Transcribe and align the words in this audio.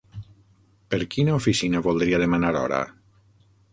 Per 0.93 0.99
quina 1.15 1.35
oficina 1.41 1.81
voldria 1.91 2.21
demanar 2.25 2.51
hora? 2.63 2.81